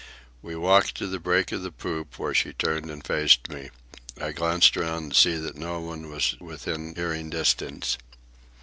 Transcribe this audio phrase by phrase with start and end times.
[0.41, 3.69] We walked to the break of the poop, where she turned and faced me.
[4.19, 7.99] I glanced around to see that no one was within hearing distance.